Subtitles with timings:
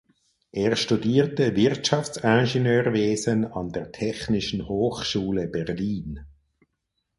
[0.51, 6.25] Er studierte Wirtschaftsingenieurwesen an der Technischen Hochschule Berlin.